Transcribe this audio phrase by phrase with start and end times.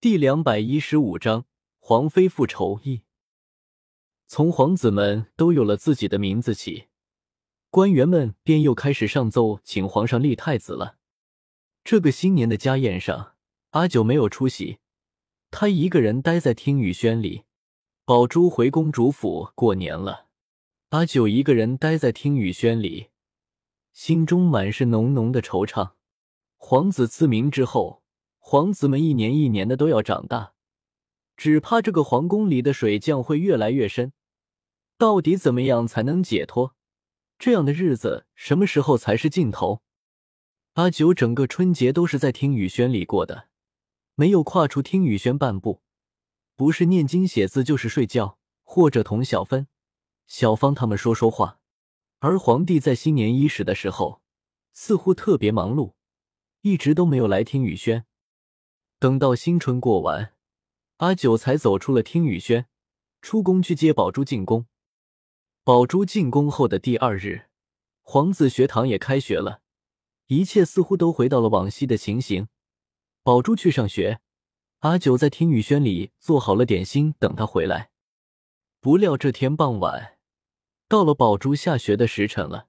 [0.00, 1.46] 第两百一十五章
[1.80, 3.02] 皇妃复仇一。
[4.28, 6.86] 从皇子们都有了自己的名字起，
[7.68, 10.98] 官员们便又开始上奏请皇上立太子了。
[11.82, 13.34] 这个新年的家宴上，
[13.70, 14.78] 阿九没有出席，
[15.50, 17.42] 他一个人待在听雨轩里。
[18.04, 20.28] 宝珠回公主府过年了，
[20.90, 23.08] 阿九一个人待在听雨轩里，
[23.92, 25.94] 心中满是浓浓的惆怅。
[26.56, 28.04] 皇子赐名之后。
[28.50, 30.54] 皇子们一年一年的都要长大，
[31.36, 34.14] 只怕这个皇宫里的水将会越来越深。
[34.96, 36.74] 到底怎么样才能解脱？
[37.38, 39.82] 这样的日子什么时候才是尽头？
[40.76, 43.48] 阿九整个春节都是在听雨轩里过的，
[44.14, 45.82] 没有跨出听雨轩半步，
[46.56, 49.66] 不是念经写字，就是睡觉，或者同小芬、
[50.26, 51.60] 小芳他们说说话。
[52.20, 54.22] 而皇帝在新年伊始的时候，
[54.72, 55.92] 似乎特别忙碌，
[56.62, 58.06] 一直都没有来听雨轩。
[59.00, 60.34] 等到新春过完，
[60.96, 62.66] 阿九才走出了听雨轩，
[63.22, 64.66] 出宫去接宝珠进宫。
[65.62, 67.42] 宝珠进宫后的第二日，
[68.02, 69.60] 皇子学堂也开学了，
[70.26, 72.48] 一切似乎都回到了往昔的情形。
[73.22, 74.20] 宝珠去上学，
[74.80, 77.90] 阿九在听雨轩里做好了点心等他回来。
[78.80, 80.18] 不料这天傍晚，
[80.88, 82.66] 到了宝珠下学的时辰了。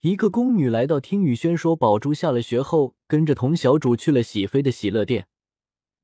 [0.00, 5.28] 一个宫女来到听雨轩，说宝珠下了学后，跟着童小主去了喜妃的喜乐殿，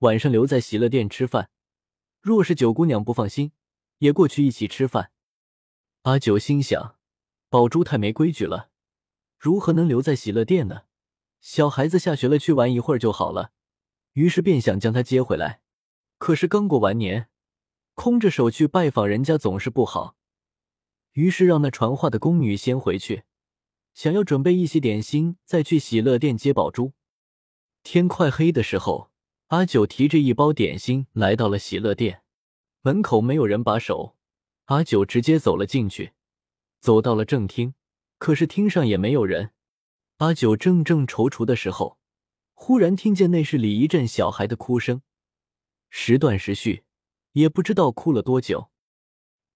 [0.01, 1.49] 晚上留在喜乐殿吃饭。
[2.21, 3.53] 若是九姑娘不放心，
[4.01, 5.13] 也过去一起吃饭。
[6.03, 6.97] 阿九心想，
[7.49, 8.69] 宝珠太没规矩了，
[9.39, 10.83] 如何能留在喜乐殿呢？
[11.41, 13.53] 小孩子下学了，去玩一会儿就好了。
[14.13, 15.63] 于是便想将她接回来。
[16.19, 17.29] 可是刚过完年，
[17.95, 20.17] 空着手去拜访人家总是不好，
[21.13, 23.23] 于是让那传话的宫女先回去。
[23.97, 26.93] 想要准备一些点心，再去喜乐店接宝珠。
[27.83, 29.11] 天快黑的时候，
[29.47, 32.21] 阿九提着一包点心来到了喜乐店
[32.83, 34.15] 门口，没有人把守，
[34.67, 36.13] 阿九直接走了进去，
[36.79, 37.73] 走到了正厅，
[38.19, 39.53] 可是厅上也没有人。
[40.19, 41.99] 阿九正正踌躇的时候，
[42.53, 45.01] 忽然听见内室里一阵小孩的哭声，
[45.89, 46.85] 时断时续，
[47.33, 48.69] 也不知道哭了多久。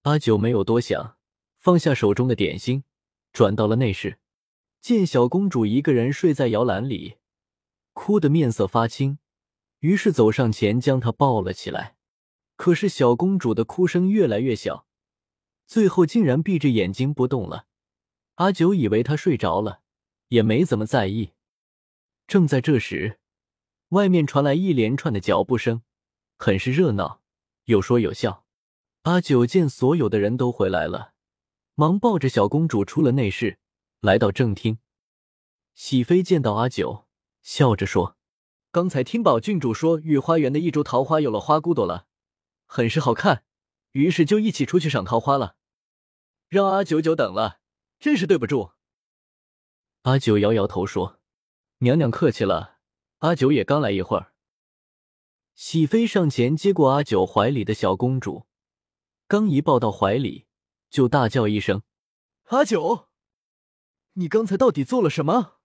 [0.01, 1.15] 阿九没有多想，
[1.59, 2.83] 放下手中的点心，
[3.31, 4.17] 转到了内室。
[4.81, 7.17] 见小公主一个人睡在摇篮里，
[7.93, 9.19] 哭得面色发青，
[9.81, 11.97] 于是走上前将她抱了起来。
[12.55, 14.87] 可是小公主的哭声越来越小，
[15.67, 17.67] 最后竟然闭着眼睛不动了。
[18.35, 19.81] 阿九以为她睡着了，
[20.29, 21.33] 也没怎么在意。
[22.27, 23.19] 正在这时，
[23.89, 25.83] 外面传来一连串的脚步声，
[26.39, 27.21] 很是热闹，
[27.65, 28.45] 有说有笑。
[29.03, 31.13] 阿九见所有的人都回来了，
[31.75, 33.59] 忙抱着小公主出了内室。
[34.01, 34.79] 来到正厅，
[35.75, 37.05] 喜妃见到阿九，
[37.43, 38.17] 笑着说
[38.71, 42.07] ：“刚才听宝郡主说，御花园的一株桃花有了花骨朵了，
[42.65, 43.43] 很是好看，
[43.91, 45.55] 于是就一起出去赏桃花了。
[46.47, 47.59] 让阿九久等了，
[47.99, 48.71] 真是对不住。”
[50.01, 51.19] 阿九摇摇头说
[51.85, 52.79] ：“娘娘客气了，
[53.19, 54.33] 阿九也刚来一会儿。”
[55.53, 58.47] 喜妃上前接过阿九怀里的小公主，
[59.27, 60.47] 刚一抱到怀里，
[60.89, 61.83] 就大叫一声
[62.49, 63.09] ：“阿九！”
[64.13, 65.59] 你刚才到底做了什么？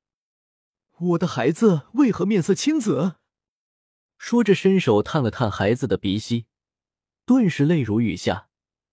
[0.98, 3.16] 我的孩子为何面色青紫？
[4.18, 6.46] 说着，伸手探了探孩子的鼻息，
[7.24, 8.48] 顿时泪如雨下，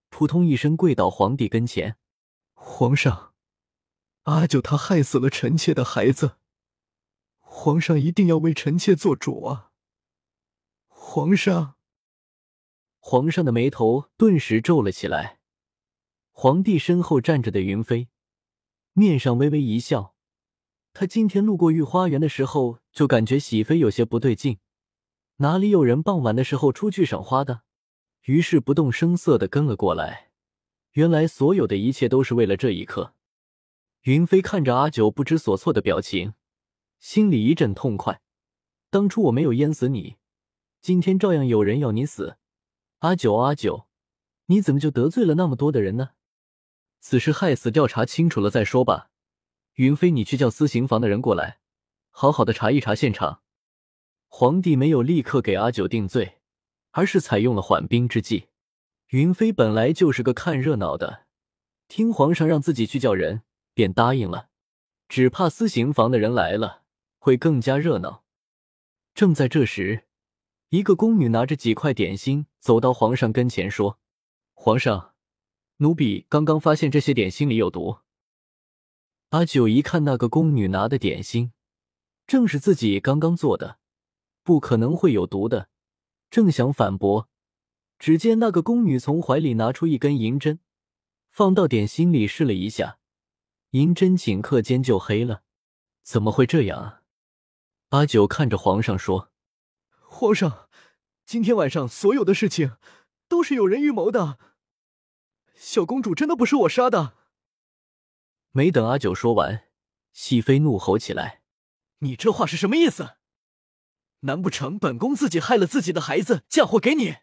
[0.10, 1.98] 扑通一声跪到皇帝跟前
[2.54, 3.34] ：“皇上，
[4.24, 6.38] 阿九他害死了臣妾的孩子，
[7.38, 9.70] 皇上一定要为臣妾做主啊！”
[10.90, 11.76] 皇上，
[13.00, 15.40] 皇上的眉头顿时皱了起来。
[16.32, 18.10] 皇帝身后站着的云飞。
[18.94, 20.14] 面上微微一笑，
[20.94, 24.60] 他今天路过御花园的时候，就感觉喜妃有些不对劲，
[25.38, 27.62] 哪里有人傍晚的时候出去赏花的？
[28.26, 30.30] 于是不动声色的跟了过来。
[30.92, 33.16] 原来所有的一切都是为了这一刻。
[34.04, 36.36] 云飞看着阿九不知所措的表情，
[37.00, 38.22] 心里一阵痛快。
[38.92, 40.18] 当初我没有淹死你，
[40.82, 42.38] 今天照样有人要你死。
[43.00, 43.88] 阿九，阿九，
[44.46, 46.12] 你怎么就得罪了那么多的人呢？
[47.06, 49.10] 此事害死调查清楚了再说吧。
[49.74, 51.60] 云飞，你去叫私刑房的人过来，
[52.10, 53.42] 好好的查一查现场。
[54.28, 56.40] 皇帝没有立刻给阿九定罪，
[56.92, 58.48] 而是采用了缓兵之计。
[59.10, 61.26] 云飞本来就是个看热闹的，
[61.90, 63.42] 听皇上让自己去叫人，
[63.74, 64.48] 便答应了。
[65.10, 66.84] 只怕私刑房的人来了，
[67.20, 68.24] 会更加热闹。
[69.14, 70.06] 正在这时，
[70.70, 74.00] 一个宫女拿着几块点心走到皇上跟前，说
[74.56, 75.10] ：“皇上。”
[75.84, 77.98] 奴婢刚刚发现这些点心里有毒。
[79.32, 81.52] 阿九一看那个宫女拿的点心，
[82.26, 83.80] 正是自己刚刚做的，
[84.44, 85.68] 不可能会有毒的，
[86.32, 87.28] 正想反驳，
[88.00, 90.62] 只见那个宫女从怀里拿出一根银针，
[91.30, 93.00] 放到点心里试了一下，
[93.72, 95.44] 银针顷刻间就黑了。
[96.02, 97.02] 怎么会这样啊？
[97.90, 99.34] 阿九看着皇上说
[100.00, 100.70] ：“皇上，
[101.26, 102.78] 今天晚上所有的事情
[103.28, 104.40] 都是有人预谋的。
[105.66, 107.14] 小公主真的不是我杀的。”
[108.52, 109.70] 没等阿九说完，
[110.12, 111.42] 喜妃怒吼起来
[112.00, 113.16] ：“你这话是什么意思？
[114.22, 117.16] 难不成本宫自己害了自己的孩子，嫁祸给你？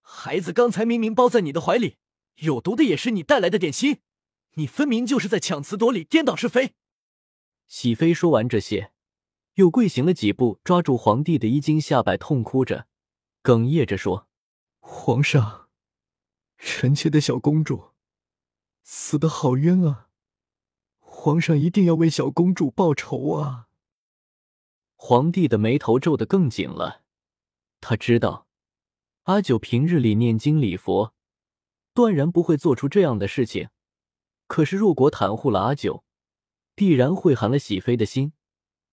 [0.00, 1.98] 孩子刚才明明包在你的怀里，
[2.36, 4.00] 有毒的也是你带来的点心，
[4.54, 6.74] 你分明就是在强词夺理，颠倒是非。”
[7.68, 8.92] 喜妃说完这些，
[9.54, 12.86] 又跪行了几步，抓住皇帝的衣襟下摆，痛哭着，
[13.42, 14.28] 哽咽着说
[14.80, 15.63] ：“皇上，
[16.58, 17.90] 臣妾的小公主
[18.82, 20.08] 死的好冤啊！”
[20.98, 23.68] 皇上一定要为小公主报仇啊！
[24.96, 27.02] 皇帝的眉头皱得更紧了。
[27.80, 28.46] 他知道
[29.24, 31.14] 阿九平日里念经礼佛，
[31.92, 33.68] 断然不会做出这样的事情。
[34.46, 36.04] 可是，若果袒护了阿九，
[36.74, 38.32] 必然会寒了喜妃的心。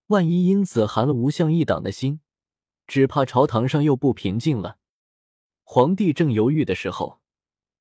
[0.08, 2.20] 万一因此寒了吴相一党的心，
[2.86, 4.78] 只怕朝堂上又不平静了。
[5.62, 7.21] 皇帝正犹豫的时候，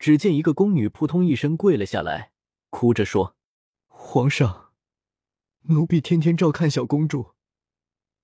[0.01, 2.31] 只见一个宫女扑通一声跪了下来，
[2.71, 3.35] 哭着说。
[3.85, 4.71] 皇上，
[5.65, 7.35] 奴婢天天照看小公主，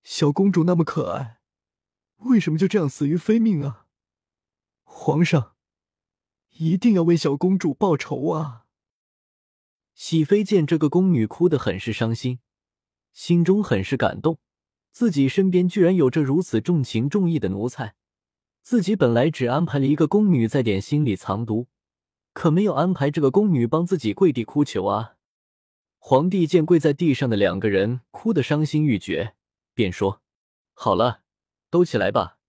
[0.02, 1.40] 小公主那么可爱，
[2.16, 3.86] 为什么就这样死于非命啊？
[4.86, 5.54] 皇上，
[6.54, 8.66] 一定要为小公主报仇啊！
[9.94, 12.40] 喜妃见这个宫女哭得很是伤心，
[13.14, 14.40] 心中很是感动，
[14.92, 17.94] 自己身边居然有着如此重情重义的奴才，
[18.68, 21.70] 自己本来只安排了一个宫女在点心里藏毒，
[22.34, 25.16] 可没有安排这个宫女帮自己跪地哭求啊！
[26.00, 29.36] 皇帝见跪在地上的两个人哭得伤心欲绝，
[29.74, 30.22] 便说
[30.76, 31.22] ：“好了，
[31.70, 32.40] 都起来吧，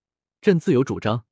[0.40, 1.24] 朕自有主张。”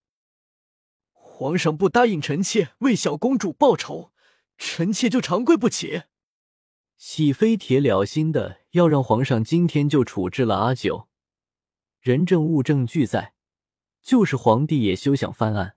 [1.10, 4.12] 皇上不答应臣妾为小公主报仇，
[4.56, 6.02] 臣妾就长跪不起。
[6.96, 11.08] 喜妃铁了心的要让皇上今天就处置了阿九，
[11.98, 13.34] 人证物证俱在，
[14.06, 15.74] 就是皇帝也休想翻案。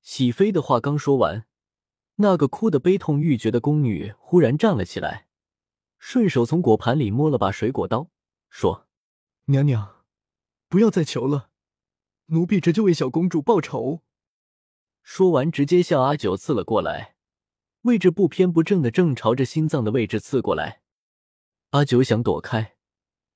[0.00, 1.44] 喜妃的话刚说完，
[2.14, 5.28] 那个哭得悲痛欲绝的宫女忽然站了起来。
[5.98, 8.08] 顺手从果盘里摸了把水果刀，
[8.48, 8.88] 说
[9.46, 10.06] ：“娘娘，
[10.70, 11.50] 不要再求了，
[12.28, 14.00] 奴婢这就为小公主报仇。”
[15.04, 17.16] 说完，直接向阿九刺了过来，
[17.82, 20.80] 位置不偏不正的正朝着心脏的位置刺过来。
[21.72, 22.76] 阿九想躲开，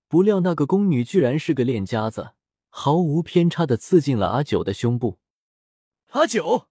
[0.09, 2.33] 不料那个宫女居然是个练家子，
[2.81, 5.19] 毫无偏差的刺进了阿九的胸部。
[6.11, 6.69] 阿九！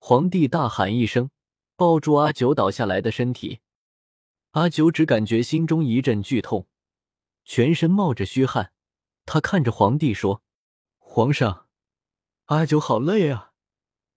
[0.00, 1.30] 皇帝大喊一声，
[1.76, 3.60] 抱住阿九倒下来的身体。
[4.50, 6.66] 阿九只感觉心中一阵剧痛，
[7.44, 8.72] 全身冒着虚汗。
[9.24, 10.42] 他看着皇帝说
[10.98, 11.68] ：“皇上，
[12.46, 13.52] 阿九好累啊，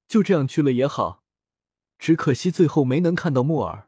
[0.07, 1.23] 就这样去了也好。
[1.99, 3.87] 只可惜最后没能看到木耳。”